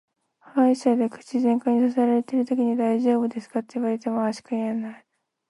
[0.39, 5.05] 歯医者で口全開にさせられてるときに「大丈夫ですか」って言われもも「あー」しか言えない。